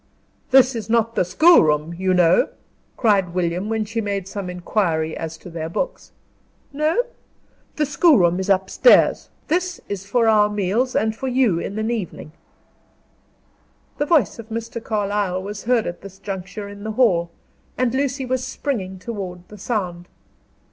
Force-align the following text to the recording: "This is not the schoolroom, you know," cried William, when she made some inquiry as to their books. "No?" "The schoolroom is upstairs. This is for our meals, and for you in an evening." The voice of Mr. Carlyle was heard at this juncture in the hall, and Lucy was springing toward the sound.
"This 0.49 0.73
is 0.73 0.89
not 0.89 1.13
the 1.13 1.23
schoolroom, 1.23 1.93
you 1.93 2.11
know," 2.11 2.49
cried 2.97 3.35
William, 3.35 3.69
when 3.69 3.85
she 3.85 4.01
made 4.01 4.27
some 4.27 4.49
inquiry 4.49 5.15
as 5.15 5.37
to 5.37 5.47
their 5.47 5.69
books. 5.69 6.11
"No?" 6.73 7.03
"The 7.75 7.85
schoolroom 7.85 8.39
is 8.39 8.49
upstairs. 8.49 9.29
This 9.47 9.79
is 9.87 10.07
for 10.07 10.27
our 10.27 10.49
meals, 10.49 10.95
and 10.95 11.15
for 11.15 11.27
you 11.27 11.59
in 11.59 11.77
an 11.77 11.91
evening." 11.91 12.31
The 13.99 14.07
voice 14.07 14.39
of 14.39 14.49
Mr. 14.49 14.83
Carlyle 14.83 15.43
was 15.43 15.65
heard 15.65 15.85
at 15.85 16.01
this 16.01 16.17
juncture 16.17 16.67
in 16.67 16.83
the 16.83 16.93
hall, 16.93 17.29
and 17.77 17.93
Lucy 17.93 18.25
was 18.25 18.43
springing 18.43 18.97
toward 18.97 19.47
the 19.49 19.57
sound. 19.59 20.07